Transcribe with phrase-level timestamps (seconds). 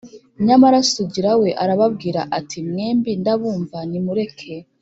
[0.47, 4.53] Nyamara Sugira we arababwira ati: “Mwembi ndabumva nimureke